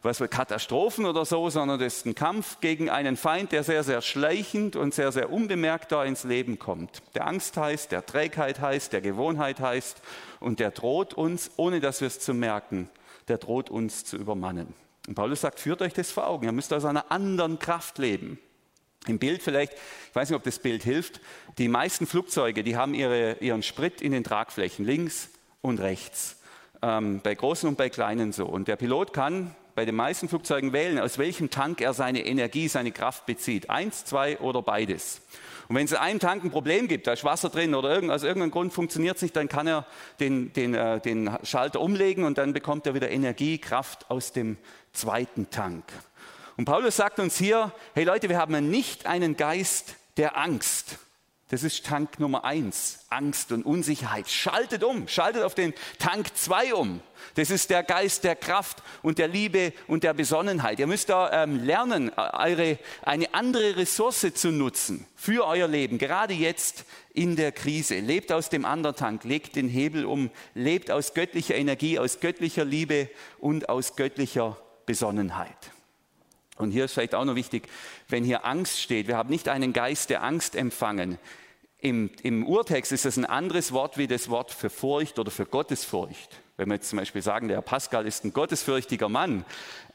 [0.01, 3.83] was für Katastrophen oder so, sondern das ist ein Kampf gegen einen Feind, der sehr,
[3.83, 7.01] sehr schleichend und sehr, sehr unbemerkt da ins Leben kommt.
[7.15, 10.01] Der Angst heißt, der Trägheit heißt, der Gewohnheit heißt
[10.39, 12.89] und der droht uns, ohne dass wir es zu merken,
[13.27, 14.73] der droht uns zu übermannen.
[15.07, 16.45] Und Paulus sagt, führt euch das vor Augen.
[16.45, 18.39] Ihr müsst aus einer anderen Kraft leben.
[19.07, 21.21] Im Bild vielleicht, ich weiß nicht, ob das Bild hilft,
[21.57, 25.29] die meisten Flugzeuge, die haben ihre, ihren Sprit in den Tragflächen links
[25.61, 26.37] und rechts.
[26.81, 28.45] Ähm, bei großen und bei kleinen so.
[28.45, 32.67] Und der Pilot kann bei den meisten Flugzeugen wählen, aus welchem Tank er seine Energie,
[32.67, 33.69] seine Kraft bezieht.
[33.69, 35.21] Eins, zwei oder beides.
[35.69, 38.11] Und wenn es in einem Tank ein Problem gibt, da ist Wasser drin oder irgend,
[38.11, 39.85] aus irgendeinem Grund funktioniert es nicht, dann kann er
[40.19, 44.57] den, den, äh, den Schalter umlegen und dann bekommt er wieder Energie, Kraft aus dem
[44.91, 45.85] zweiten Tank.
[46.57, 50.97] Und Paulus sagt uns hier, hey Leute, wir haben nicht einen Geist der Angst.
[51.49, 54.29] Das ist Tank Nummer eins, Angst und Unsicherheit.
[54.29, 57.01] Schaltet um, schaltet auf den Tank zwei um.
[57.33, 60.79] Das ist der Geist der Kraft und der Liebe und der Besonnenheit.
[60.79, 66.35] Ihr müsst da ähm, lernen, eure, eine andere Ressource zu nutzen für euer Leben, gerade
[66.35, 66.85] jetzt
[67.15, 67.99] in der Krise.
[67.99, 72.63] Lebt aus dem anderen Tank, legt den Hebel um, lebt aus göttlicher Energie, aus göttlicher
[72.63, 73.09] Liebe
[73.39, 75.71] und aus göttlicher Besonnenheit.
[76.59, 77.69] Und hier ist vielleicht auch noch wichtig,
[78.09, 81.17] wenn hier Angst steht, wir haben nicht einen Geist der Angst empfangen.
[81.79, 85.45] Im, Im Urtext ist das ein anderes Wort wie das Wort für Furcht oder für
[85.45, 86.41] Gottesfurcht.
[86.57, 89.45] Wenn wir jetzt zum Beispiel sagen, der Pascal ist ein gottesfürchtiger Mann,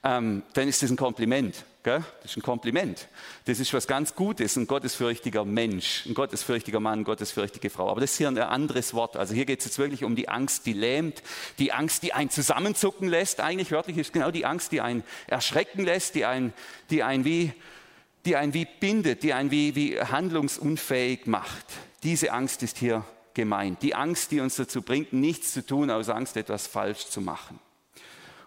[0.02, 1.66] ähm, dann ist das ein Kompliment.
[1.84, 2.02] Gell?
[2.22, 3.08] Das ist ein Kompliment.
[3.44, 7.90] Das ist was ganz Gutes, ein gottesfürchtiger Mensch, ein gottesfürchtiger Mann, eine gottesfürchtige Frau.
[7.90, 9.18] Aber das ist hier ein anderes Wort.
[9.18, 11.22] Also hier geht es jetzt wirklich um die Angst, die lähmt,
[11.58, 13.40] die Angst, die einen zusammenzucken lässt.
[13.40, 16.54] Eigentlich wörtlich ist genau die Angst, die einen erschrecken lässt, die einen,
[16.88, 17.52] die einen wie
[18.24, 21.66] die einen wie bindet, die einen wie, wie handlungsunfähig macht.
[22.02, 23.82] Diese Angst ist hier gemeint.
[23.82, 27.60] Die Angst, die uns dazu bringt, nichts zu tun, aus Angst, etwas falsch zu machen.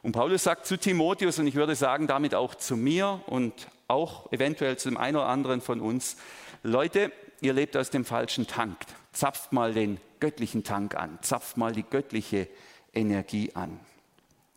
[0.02, 3.54] Und Paulus sagt zu Timotheus, und ich würde sagen damit auch zu mir und
[3.88, 6.18] auch eventuell zu dem einen oder anderen von uns,
[6.64, 8.78] Leute, ihr lebt aus dem falschen Tank.
[9.12, 12.48] Zapft mal den göttlichen Tank an, zapft mal die göttliche
[12.94, 13.80] Energie an.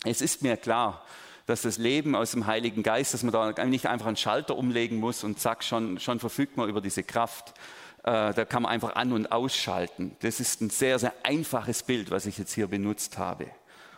[0.04, 1.04] Es ist mir klar,
[1.46, 4.98] dass das Leben aus dem Heiligen Geist, dass man da nicht einfach einen Schalter umlegen
[4.98, 7.54] muss und zack, schon, schon verfügt man über diese Kraft.
[8.02, 10.16] Äh, da kann man einfach an- und ausschalten.
[10.20, 13.46] Das ist ein sehr, sehr einfaches Bild, was ich jetzt hier benutzt habe.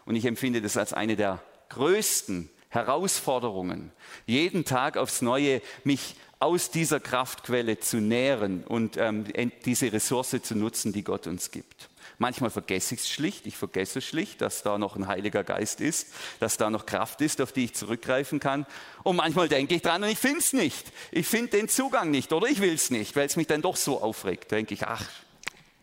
[0.04, 3.92] Und ich empfinde das als eine der größten Herausforderungen,
[4.26, 9.24] jeden Tag aufs Neue mich aus dieser Kraftquelle zu nähren und ähm,
[9.64, 11.88] diese Ressource zu nutzen, die Gott uns gibt.
[12.18, 13.46] Manchmal vergesse ich es schlicht.
[13.46, 16.08] Ich vergesse schlicht, dass da noch ein Heiliger Geist ist,
[16.40, 18.66] dass da noch Kraft ist, auf die ich zurückgreifen kann.
[19.02, 20.92] Und manchmal denke ich dran und ich finde es nicht.
[21.10, 23.76] Ich finde den Zugang nicht oder ich will es nicht, weil es mich dann doch
[23.76, 24.50] so aufregt.
[24.50, 25.06] Da denke ich, ach,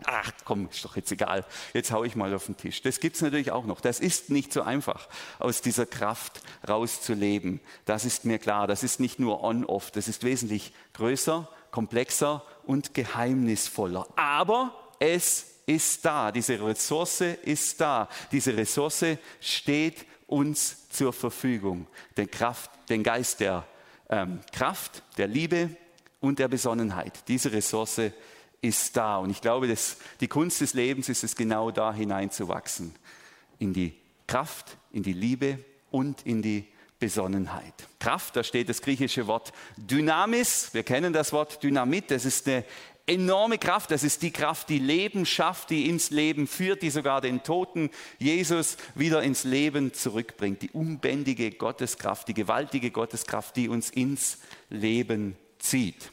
[0.05, 2.81] ach komm, ist doch jetzt egal, jetzt haue ich mal auf den Tisch.
[2.81, 3.81] Das gibt es natürlich auch noch.
[3.81, 5.07] Das ist nicht so einfach,
[5.39, 7.59] aus dieser Kraft rauszuleben.
[7.85, 8.67] Das ist mir klar.
[8.67, 14.07] Das ist nicht nur on-off, das ist wesentlich größer, komplexer und geheimnisvoller.
[14.15, 18.09] Aber es ist da, diese Ressource ist da.
[18.31, 19.05] Diese Ressource
[19.39, 21.87] steht uns zur Verfügung.
[22.17, 23.65] Den, Kraft, den Geist der
[24.09, 25.69] ähm, Kraft, der Liebe
[26.19, 27.27] und der Besonnenheit.
[27.27, 28.13] Diese Ressource ist
[28.93, 29.17] da.
[29.17, 32.93] Und ich glaube, dass die Kunst des Lebens ist es genau da hineinzuwachsen.
[33.57, 33.93] In die
[34.27, 35.59] Kraft, in die Liebe
[35.91, 36.65] und in die
[36.99, 37.73] Besonnenheit.
[37.99, 40.73] Kraft, da steht das griechische Wort Dynamis.
[40.73, 42.11] Wir kennen das Wort Dynamit.
[42.11, 42.65] Das ist eine
[43.07, 43.91] enorme Kraft.
[43.91, 47.89] Das ist die Kraft, die Leben schafft, die ins Leben führt, die sogar den toten
[48.19, 50.61] Jesus wieder ins Leben zurückbringt.
[50.61, 56.11] Die unbändige Gotteskraft, die gewaltige Gotteskraft, die uns ins Leben zieht.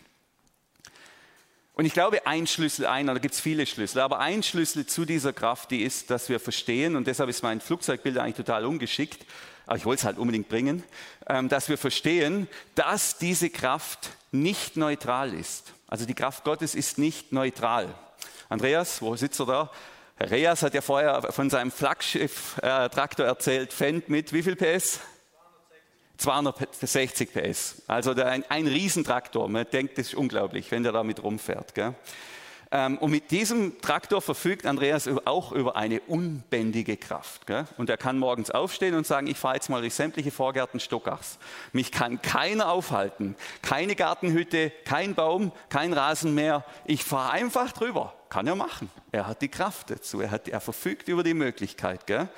[1.77, 5.05] Und ich glaube, ein Schlüssel, einer, da gibt es viele Schlüssel, aber ein Schlüssel zu
[5.05, 9.27] dieser Kraft, die ist, dass wir verstehen, und deshalb ist mein Flugzeugbild eigentlich total ungeschickt,
[9.67, 10.83] aber ich wollte es halt unbedingt bringen,
[11.29, 15.75] ähm, dass wir verstehen, dass diese Kraft nicht neutral ist.
[15.87, 17.95] Also die Kraft Gottes ist nicht neutral.
[18.49, 19.71] Andreas, wo sitzt er da?
[20.19, 25.01] Andreas hat ja vorher von seinem Flaggschiff-Traktor äh, erzählt, Fendt mit wie viel PS?
[26.17, 27.83] 260 PS.
[27.87, 29.49] Also ein, ein Riesentraktor.
[29.49, 31.75] Man denkt, das ist unglaublich, wenn der damit rumfährt.
[31.75, 31.95] Gell?
[32.73, 37.43] Ähm, und mit diesem Traktor verfügt Andreas auch über eine unbändige Kraft.
[37.77, 41.39] Und er kann morgens aufstehen und sagen, ich fahre jetzt mal durch sämtliche Vorgärten Stockachs.
[41.73, 43.37] Mich kann keiner aufhalten.
[43.63, 46.65] Keine Gartenhütte, kein Baum, kein Rasenmäher.
[46.85, 48.15] Ich fahre einfach drüber.
[48.29, 48.91] kann er machen.
[49.13, 50.21] Er hat die Kraft dazu.
[50.21, 52.07] Er, hat, er verfügt über die Möglichkeit.
[52.07, 52.29] Gell?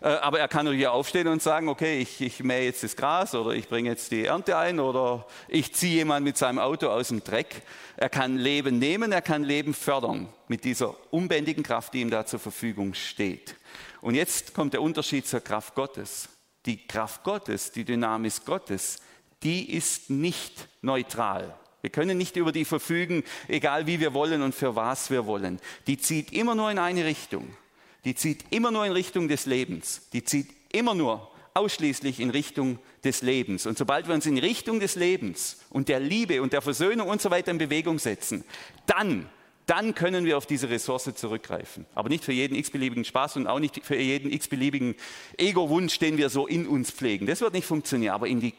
[0.00, 3.34] Äh, aber er kann natürlich aufstehen und sagen, okay, ich, ich mähe jetzt das Gras
[3.34, 7.08] oder ich bringe jetzt die Ernte ein oder ich ziehe jemanden mit seinem Auto aus
[7.08, 7.62] dem Dreck.
[7.96, 12.26] Er kann Leben nehmen, er kann Leben fördern mit dieser unbändigen Kraft, die ihm da
[12.26, 13.56] zur Verfügung steht.
[14.00, 16.28] Und jetzt kommt der Unterschied zur Kraft Gottes.
[16.66, 18.98] Die Kraft Gottes, die Dynamis Gottes,
[19.42, 21.54] die ist nicht neutral.
[21.80, 25.60] Wir können nicht über die verfügen, egal wie wir wollen und für was wir wollen.
[25.86, 27.56] Die zieht immer nur in eine Richtung.
[28.04, 30.02] Die zieht immer nur in Richtung des Lebens.
[30.12, 33.66] Die zieht immer nur ausschließlich in Richtung des Lebens.
[33.66, 37.20] Und sobald wir uns in Richtung des Lebens und der Liebe und der Versöhnung und
[37.20, 38.44] so weiter in Bewegung setzen,
[38.86, 39.28] dann,
[39.66, 41.84] dann können wir auf diese Ressource zurückgreifen.
[41.94, 44.94] Aber nicht für jeden x-beliebigen Spaß und auch nicht für jeden x-beliebigen
[45.36, 47.26] Ego-Wunsch, den wir so in uns pflegen.
[47.26, 48.14] Das wird nicht funktionieren.
[48.14, 48.54] Aber in die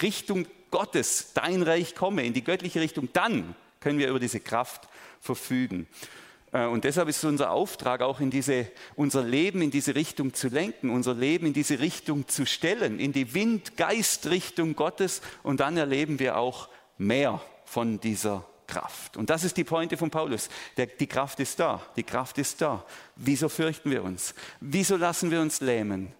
[0.00, 4.88] Richtung Gottes, dein Reich komme, in die göttliche Richtung, dann können wir über diese Kraft
[5.20, 5.86] verfügen.
[6.54, 10.48] Äh, und deshalb ist unser Auftrag auch in diese, unser Leben in diese Richtung zu
[10.48, 15.20] lenken, unser Leben in diese Richtung zu stellen, in die Wind-Geist-Richtung Gottes.
[15.42, 19.18] Und dann erleben wir auch mehr von dieser Kraft.
[19.18, 20.48] Und das ist die Pointe von Paulus.
[20.78, 21.82] Der, die Kraft ist da.
[21.96, 22.84] Die Kraft ist da.
[23.16, 24.34] Wieso fürchten wir uns?
[24.60, 26.12] Wieso lassen wir uns lähmen?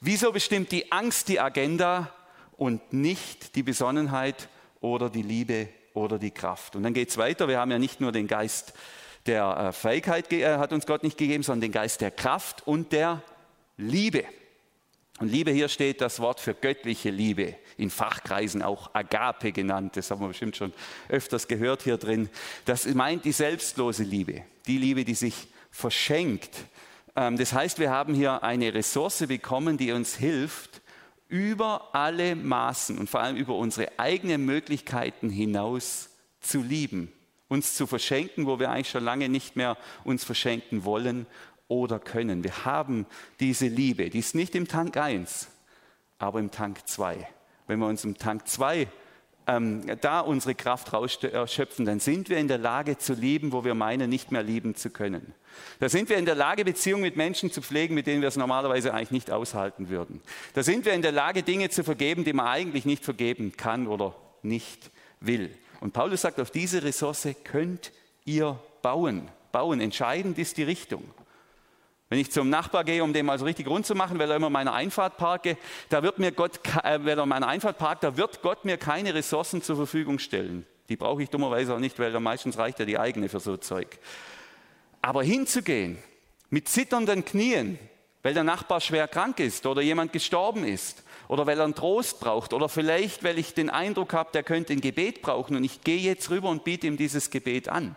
[0.00, 2.12] Wieso bestimmt die Angst die Agenda
[2.56, 4.48] und nicht die Besonnenheit
[4.80, 6.76] oder die Liebe oder die Kraft.
[6.76, 7.48] Und dann geht es weiter.
[7.48, 8.74] Wir haben ja nicht nur den Geist
[9.26, 12.92] der äh, Fähigkeit, äh, hat uns Gott nicht gegeben, sondern den Geist der Kraft und
[12.92, 13.22] der
[13.76, 14.24] Liebe.
[15.18, 19.96] Und Liebe hier steht das Wort für göttliche Liebe, in Fachkreisen auch Agape genannt.
[19.96, 20.74] Das haben wir bestimmt schon
[21.08, 22.28] öfters gehört hier drin.
[22.66, 26.50] Das meint die selbstlose Liebe, die Liebe, die sich verschenkt.
[27.14, 30.82] Ähm, das heißt, wir haben hier eine Ressource bekommen, die uns hilft,
[31.28, 36.10] über alle Maßen und vor allem über unsere eigenen Möglichkeiten hinaus
[36.40, 37.10] zu lieben,
[37.48, 41.26] uns zu verschenken, wo wir eigentlich schon lange nicht mehr uns verschenken wollen
[41.68, 42.44] oder können.
[42.44, 43.06] Wir haben
[43.40, 45.48] diese Liebe, die ist nicht im Tank 1,
[46.18, 47.28] aber im Tank 2.
[47.66, 48.88] Wenn wir uns im Tank 2
[49.48, 53.74] ähm, da unsere Kraft rausschöpfen, dann sind wir in der Lage zu lieben, wo wir
[53.74, 55.34] meinen, nicht mehr lieben zu können.
[55.78, 58.36] Da sind wir in der Lage, Beziehungen mit Menschen zu pflegen, mit denen wir es
[58.36, 60.20] normalerweise eigentlich nicht aushalten würden.
[60.54, 63.86] Da sind wir in der Lage, Dinge zu vergeben, die man eigentlich nicht vergeben kann
[63.86, 65.50] oder nicht will.
[65.80, 67.92] Und Paulus sagt, auf diese Ressource könnt
[68.24, 69.28] ihr bauen.
[69.52, 71.02] Bauen, entscheidend ist die Richtung.
[72.08, 74.36] Wenn ich zum Nachbar gehe, um den mal so richtig rund zu machen, weil er
[74.36, 75.56] immer meine Einfahrt parke,
[75.88, 79.12] da wird mir Gott, äh, weil er meine Einfahrt parkt, da wird Gott mir keine
[79.12, 80.64] Ressourcen zur Verfügung stellen.
[80.88, 83.56] Die brauche ich dummerweise auch nicht, weil da meistens reicht ja die eigene für so
[83.56, 83.98] Zeug.
[85.02, 85.98] Aber hinzugehen,
[86.48, 87.78] mit zitternden Knien,
[88.22, 92.20] weil der Nachbar schwer krank ist oder jemand gestorben ist oder weil er einen Trost
[92.20, 95.82] braucht oder vielleicht, weil ich den Eindruck habe, der könnte ein Gebet brauchen und ich
[95.82, 97.96] gehe jetzt rüber und biete ihm dieses Gebet an.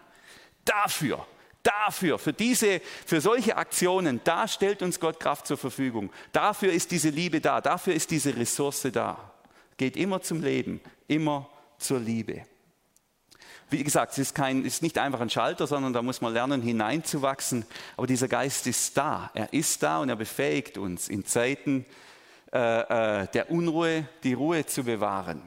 [0.66, 1.26] Dafür
[1.64, 6.10] Dafür, für diese, für solche Aktionen, da stellt uns Gott Kraft zur Verfügung.
[6.32, 9.34] Dafür ist diese Liebe da, dafür ist diese Ressource da.
[9.76, 12.46] Geht immer zum Leben, immer zur Liebe.
[13.70, 16.62] Wie gesagt, es ist, kein, ist nicht einfach ein Schalter, sondern da muss man lernen,
[16.62, 17.66] hineinzuwachsen.
[17.98, 19.30] Aber dieser Geist ist da.
[19.34, 21.86] Er ist da und er befähigt uns, in Zeiten
[22.52, 25.42] äh, äh, der Unruhe die Ruhe zu bewahren.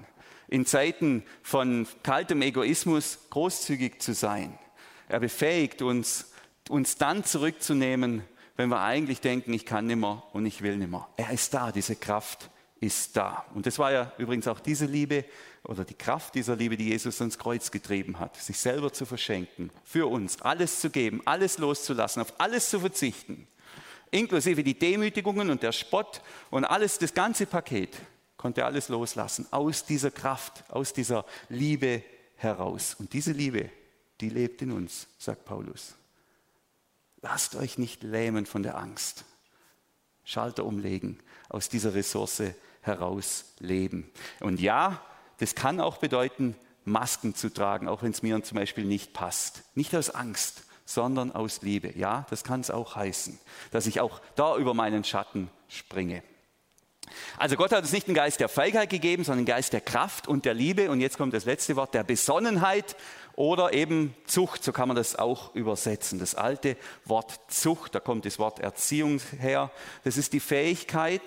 [0.49, 4.59] In Zeiten von kaltem Egoismus großzügig zu sein.
[5.09, 6.33] Er befähigt uns,
[6.69, 8.23] uns dann zurückzunehmen,
[8.57, 11.09] wenn wir eigentlich denken, ich kann nimmer und ich will nimmer.
[11.17, 13.47] Er ist da, diese Kraft ist da.
[13.55, 15.25] Und das war ja übrigens auch diese Liebe
[15.65, 19.71] oder die Kraft dieser Liebe, die Jesus ans Kreuz getrieben hat, sich selber zu verschenken,
[19.85, 23.47] für uns alles zu geben, alles loszulassen, auf alles zu verzichten,
[24.13, 27.97] inklusive die Demütigungen und der Spott und alles, das ganze Paket,
[28.37, 32.05] konnte er alles loslassen, aus dieser Kraft, aus dieser Liebe
[32.37, 32.95] heraus.
[32.99, 33.71] Und diese Liebe
[34.23, 35.95] die lebt in uns, sagt Paulus.
[37.21, 39.25] Lasst euch nicht lähmen von der Angst.
[40.25, 42.43] Schalter umlegen, aus dieser Ressource
[42.83, 44.09] heraus leben.
[44.39, 45.05] Und ja,
[45.39, 49.65] das kann auch bedeuten, Masken zu tragen, auch wenn es mir zum Beispiel nicht passt.
[49.75, 51.97] Nicht aus Angst, sondern aus Liebe.
[51.97, 53.39] Ja, das kann es auch heißen,
[53.71, 56.23] dass ich auch da über meinen Schatten springe.
[57.37, 60.29] Also Gott hat uns nicht einen Geist der Feigheit gegeben, sondern einen Geist der Kraft
[60.29, 60.91] und der Liebe.
[60.91, 62.97] Und jetzt kommt das letzte Wort, der Besonnenheit
[63.35, 66.19] oder eben Zucht, so kann man das auch übersetzen.
[66.19, 69.71] Das alte Wort Zucht, da kommt das Wort Erziehung her.
[70.05, 71.23] Das ist die Fähigkeit,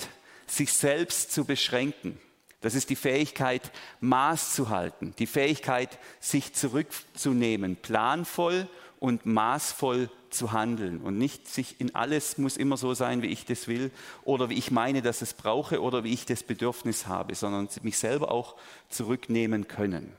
[0.47, 2.19] sich selbst zu beschränken.
[2.61, 8.67] Das ist die Fähigkeit, Maß zu halten, die Fähigkeit, sich zurückzunehmen, planvoll
[9.05, 13.45] und maßvoll zu handeln und nicht sich in alles muss immer so sein, wie ich
[13.45, 13.91] das will
[14.23, 17.99] oder wie ich meine, dass es brauche oder wie ich das Bedürfnis habe, sondern mich
[17.99, 18.55] selber auch
[18.89, 20.11] zurücknehmen können.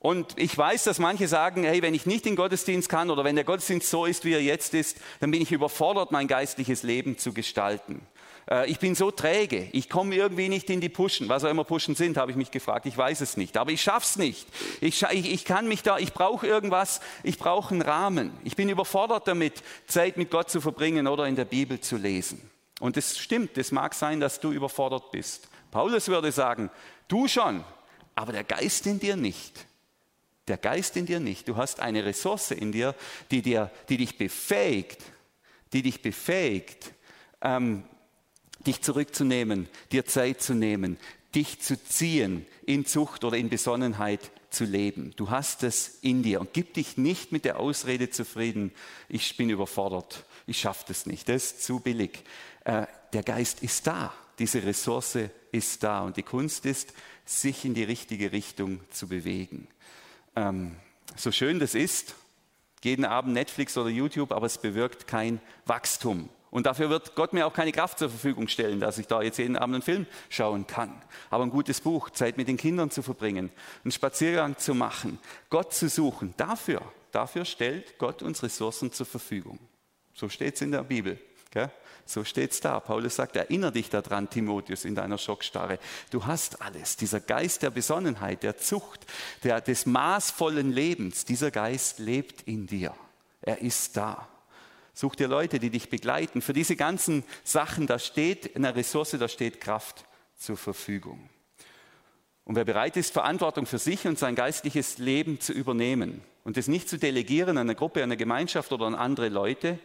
[0.00, 3.36] Und ich weiß, dass manche sagen, hey, wenn ich nicht in Gottesdienst kann oder wenn
[3.36, 7.18] der Gottesdienst so ist, wie er jetzt ist, dann bin ich überfordert, mein geistliches Leben
[7.18, 8.00] zu gestalten.
[8.50, 11.28] Äh, ich bin so träge, ich komme irgendwie nicht in die Pushen.
[11.28, 12.86] Was auch immer Pushen sind, habe ich mich gefragt.
[12.86, 14.46] Ich weiß es nicht, aber ich schaff's nicht.
[14.80, 18.32] Ich, ich, ich kann mich da, ich brauche irgendwas, ich brauche einen Rahmen.
[18.44, 22.50] Ich bin überfordert damit, Zeit mit Gott zu verbringen oder in der Bibel zu lesen.
[22.80, 25.48] Und es stimmt, es mag sein, dass du überfordert bist.
[25.70, 26.70] Paulus würde sagen,
[27.08, 27.62] du schon,
[28.14, 29.66] aber der Geist in dir nicht
[30.50, 31.48] der Geist in dir nicht.
[31.48, 32.94] Du hast eine Ressource in dir,
[33.30, 35.00] die, dir, die dich befähigt,
[35.72, 36.92] die dich befähigt,
[37.40, 37.84] ähm,
[38.66, 40.98] dich zurückzunehmen, dir Zeit zu nehmen,
[41.34, 45.12] dich zu ziehen, in Zucht oder in Besonnenheit zu leben.
[45.16, 48.72] Du hast es in dir und gib dich nicht mit der Ausrede zufrieden,
[49.08, 52.24] ich bin überfordert, ich schaffe das nicht, das ist zu billig.
[52.64, 55.18] Äh, der Geist ist da, diese Ressource
[55.52, 56.92] ist da und die Kunst ist,
[57.24, 59.68] sich in die richtige Richtung zu bewegen.
[60.34, 60.76] Ähm,
[61.16, 62.14] so schön das ist,
[62.82, 66.28] jeden Abend Netflix oder YouTube, aber es bewirkt kein Wachstum.
[66.50, 69.38] Und dafür wird Gott mir auch keine Kraft zur Verfügung stellen, dass ich da jetzt
[69.38, 71.00] jeden Abend einen Film schauen kann.
[71.30, 73.50] Aber ein gutes Buch, Zeit mit den Kindern zu verbringen,
[73.84, 76.82] einen Spaziergang zu machen, Gott zu suchen, dafür,
[77.12, 79.58] dafür stellt Gott uns Ressourcen zur Verfügung.
[80.12, 81.18] So steht es in der Bibel.
[81.50, 81.70] Gell?
[82.06, 82.80] So steht es da.
[82.80, 85.78] Paulus sagt, erinnere dich daran, Timotheus, in deiner Schockstarre.
[86.10, 86.96] Du hast alles.
[86.96, 89.06] Dieser Geist der Besonnenheit, der Zucht,
[89.44, 92.94] der, des maßvollen Lebens, dieser Geist lebt in dir.
[93.42, 94.28] Er ist da.
[95.00, 96.42] Such dir Leute, die dich begleiten.
[96.42, 100.04] Für diese ganzen Sachen, da steht eine Ressource, da steht Kraft
[100.36, 101.30] zur Verfügung.
[102.44, 106.68] Und wer bereit ist, Verantwortung für sich und sein geistliches Leben zu übernehmen und es
[106.68, 109.78] nicht zu delegieren an eine Gruppe, an eine Gemeinschaft oder an andere Leute,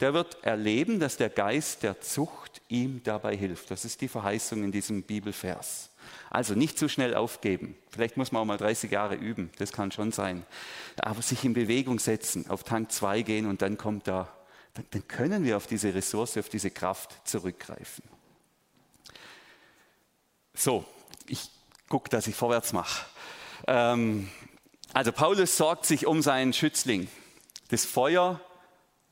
[0.00, 3.70] der wird erleben, dass der Geist der Zucht ihm dabei hilft.
[3.70, 5.90] Das ist die Verheißung in diesem Bibelvers.
[6.30, 7.76] Also nicht zu schnell aufgeben.
[7.90, 10.46] Vielleicht muss man auch mal 30 Jahre üben, das kann schon sein.
[10.96, 14.32] Aber sich in Bewegung setzen, auf Tank 2 gehen und dann kommt da,
[14.74, 18.04] dann, dann können wir auf diese Ressource, auf diese Kraft zurückgreifen.
[20.54, 20.84] So,
[21.26, 21.50] ich
[21.88, 23.06] gucke, dass ich vorwärts mache.
[23.66, 24.30] Ähm,
[24.92, 27.08] also Paulus sorgt sich um seinen Schützling.
[27.68, 28.40] Das Feuer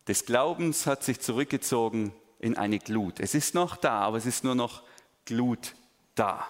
[0.06, 3.20] des Glaubens hat sich zurückgezogen in eine Glut.
[3.20, 4.82] Es ist noch da, aber es ist nur noch
[5.24, 5.74] Glut
[6.14, 6.46] da.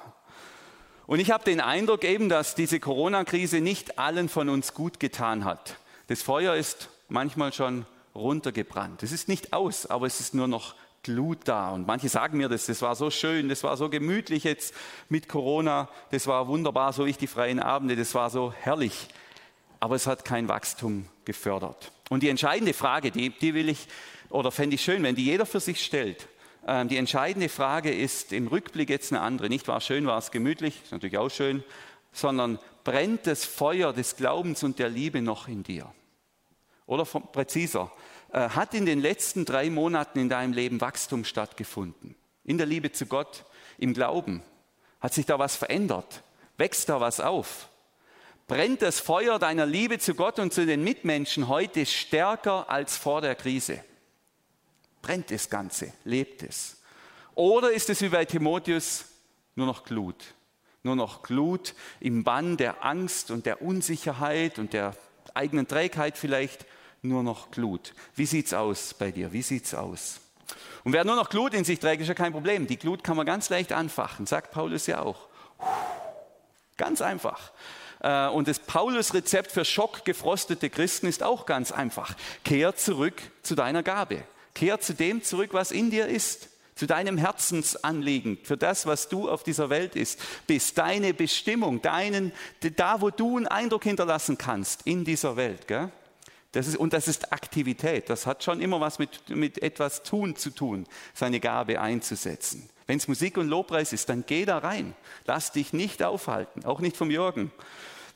[1.06, 5.44] Und ich habe den Eindruck eben, dass diese Corona-Krise nicht allen von uns gut getan
[5.44, 5.76] hat.
[6.06, 9.02] Das Feuer ist manchmal schon runtergebrannt.
[9.02, 11.70] Es ist nicht aus, aber es ist nur noch Glut da.
[11.70, 14.74] Und manche sagen mir das, das war so schön, das war so gemütlich jetzt
[15.08, 19.08] mit Corona, das war wunderbar, so ich die freien Abende, das war so herrlich.
[19.78, 21.90] Aber es hat kein Wachstum gefördert.
[22.10, 23.86] Und die entscheidende Frage, die, die will ich,
[24.28, 26.28] oder fände ich schön, wenn die jeder für sich stellt.
[26.66, 29.48] Ähm, die entscheidende Frage ist im Rückblick jetzt eine andere.
[29.48, 31.64] Nicht war schön, war es gemütlich, ist natürlich auch schön,
[32.12, 35.90] sondern brennt das Feuer des Glaubens und der Liebe noch in dir?
[36.90, 37.90] Oder präziser,
[38.32, 42.16] äh, hat in den letzten drei Monaten in deinem Leben Wachstum stattgefunden?
[42.44, 43.44] In der Liebe zu Gott,
[43.78, 44.42] im Glauben?
[45.00, 46.22] Hat sich da was verändert?
[46.58, 47.70] Wächst da was auf?
[48.50, 53.20] brennt das Feuer deiner Liebe zu Gott und zu den Mitmenschen heute stärker als vor
[53.20, 53.84] der Krise?
[55.02, 56.82] Brennt das Ganze, lebt es?
[57.36, 59.04] Oder ist es wie bei Timotheus
[59.54, 60.34] nur noch Glut?
[60.82, 64.96] Nur noch Glut im Bann der Angst und der Unsicherheit und der
[65.32, 66.66] eigenen Trägheit vielleicht
[67.02, 67.94] nur noch Glut.
[68.14, 69.32] Wie sieht's aus bei dir?
[69.32, 70.20] Wie sieht's aus?
[70.84, 72.66] Und wer nur noch Glut in sich trägt, ist ja kein Problem.
[72.66, 75.28] Die Glut kann man ganz leicht anfachen, sagt Paulus ja auch.
[76.76, 77.52] Ganz einfach.
[78.00, 82.14] Äh, und das Paulus-Rezept für schockgefrostete Christen ist auch ganz einfach.
[82.44, 84.22] Kehr zurück zu deiner Gabe.
[84.54, 86.48] Kehr zu dem zurück, was in dir ist.
[86.74, 90.78] Zu deinem Herzensanliegen, für das, was du auf dieser Welt ist, bist.
[90.78, 92.32] Deine Bestimmung, deinen,
[92.76, 95.68] da, wo du einen Eindruck hinterlassen kannst in dieser Welt.
[95.68, 95.90] Gell?
[96.52, 98.10] Das ist, und das ist Aktivität.
[98.10, 102.68] Das hat schon immer was mit, mit etwas tun zu tun, seine Gabe einzusetzen.
[102.86, 104.94] Wenn es Musik und Lobpreis ist, dann geh da rein.
[105.24, 107.52] Lass dich nicht aufhalten, auch nicht vom Jürgen.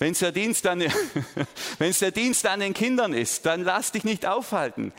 [0.01, 0.32] Wenn es der,
[1.78, 4.93] der Dienst an den Kindern ist, dann lass dich nicht aufhalten.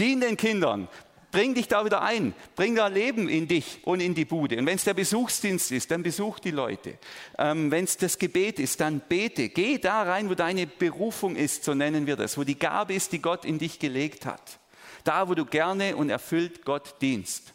[0.00, 0.88] Dien den Kindern.
[1.32, 2.34] Bring dich da wieder ein.
[2.56, 4.58] Bring da Leben in dich und in die Bude.
[4.58, 6.98] Und wenn es der Besuchsdienst ist, dann besuch die Leute.
[7.38, 9.48] Ähm, wenn es das Gebet ist, dann bete.
[9.48, 12.36] Geh da rein, wo deine Berufung ist, so nennen wir das.
[12.36, 14.58] Wo die Gabe ist, die Gott in dich gelegt hat.
[15.04, 17.54] Da, wo du gerne und erfüllt Gott dienst.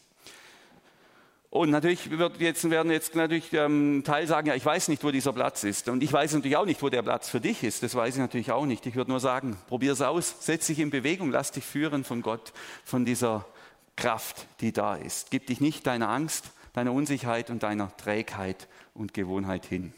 [1.55, 5.11] Und natürlich wird jetzt, werden jetzt natürlich ähm, Teil sagen, ja, ich weiß nicht, wo
[5.11, 5.87] dieser Platz ist.
[5.87, 7.81] Und ich weiß natürlich auch nicht, wo der Platz für dich ist.
[7.81, 8.85] Das weiß ich natürlich auch nicht.
[8.85, 12.21] Ich würde nur sagen, probier es aus, setz dich in Bewegung, lass dich führen von
[12.21, 12.51] Gott,
[12.83, 13.45] von dieser
[13.95, 15.31] Kraft, die da ist.
[15.31, 19.93] Gib dich nicht deiner Angst, deiner Unsicherheit und deiner Trägheit und Gewohnheit hin.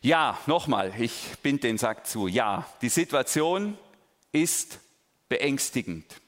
[0.00, 2.26] Ja, nochmal, ich binde den Sack zu.
[2.28, 3.76] Ja, die Situation
[4.32, 4.78] ist
[5.28, 6.20] beängstigend.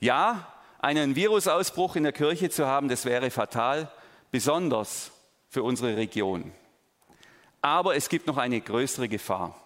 [0.00, 3.90] Ja, einen Virusausbruch in der Kirche zu haben, das wäre fatal,
[4.30, 5.10] besonders
[5.48, 6.52] für unsere Region.
[7.60, 9.58] Aber es gibt noch eine größere Gefahr.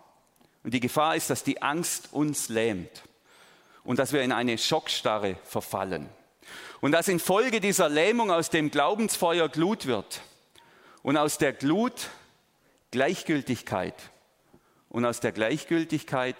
[0.65, 3.03] Und die Gefahr ist, dass die Angst uns lähmt
[3.85, 6.09] und dass wir in eine Schockstarre verfallen.
[6.81, 10.21] Und dass infolge dieser Lähmung aus dem Glaubensfeuer Glut wird
[11.03, 12.11] und aus der Glut
[12.91, 13.95] Gleichgültigkeit
[14.89, 16.37] und aus der Gleichgültigkeit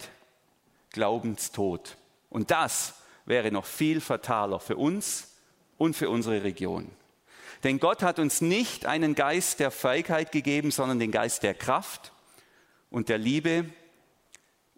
[0.91, 1.97] Glaubenstod.
[2.29, 5.35] Und das wäre noch viel fataler für uns
[5.77, 6.91] und für unsere Region.
[7.63, 12.11] Denn Gott hat uns nicht einen Geist der Feigheit gegeben, sondern den Geist der Kraft
[12.89, 13.65] und der Liebe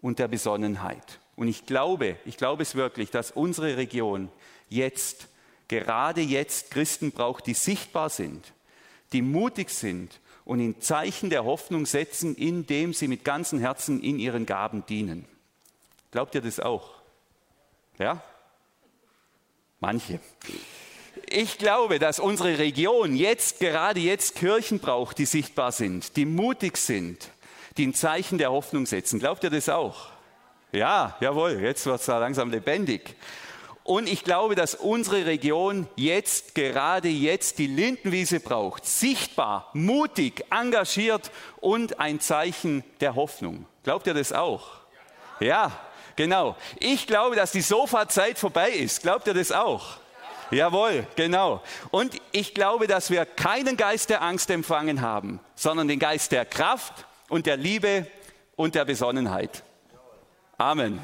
[0.00, 1.20] und der Besonnenheit.
[1.36, 4.30] Und ich glaube, ich glaube es wirklich, dass unsere Region
[4.68, 5.28] jetzt,
[5.68, 8.52] gerade jetzt Christen braucht, die sichtbar sind,
[9.12, 14.18] die mutig sind und in Zeichen der Hoffnung setzen, indem sie mit ganzem Herzen in
[14.18, 15.26] ihren Gaben dienen.
[16.10, 16.94] Glaubt ihr das auch?
[17.98, 18.22] Ja?
[19.80, 20.20] Manche.
[21.28, 26.76] Ich glaube, dass unsere Region jetzt, gerade jetzt Kirchen braucht, die sichtbar sind, die mutig
[26.78, 27.30] sind,
[27.76, 29.18] die ein Zeichen der Hoffnung setzen.
[29.18, 30.15] Glaubt ihr das auch?
[30.76, 33.16] Ja, jawohl, jetzt wird es da langsam lebendig.
[33.82, 38.84] Und ich glaube, dass unsere Region jetzt, gerade jetzt, die Lindenwiese braucht.
[38.84, 41.30] Sichtbar, mutig, engagiert
[41.62, 43.64] und ein Zeichen der Hoffnung.
[43.84, 44.66] Glaubt ihr das auch?
[45.40, 45.72] Ja,
[46.14, 46.56] genau.
[46.78, 49.00] Ich glaube, dass die Sofa-Zeit vorbei ist.
[49.00, 49.96] Glaubt ihr das auch?
[50.50, 51.62] Jawohl, genau.
[51.90, 56.44] Und ich glaube, dass wir keinen Geist der Angst empfangen haben, sondern den Geist der
[56.44, 58.06] Kraft und der Liebe
[58.56, 59.62] und der Besonnenheit.
[60.58, 60.98] Amen.